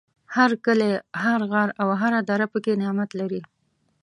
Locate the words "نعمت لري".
2.81-3.41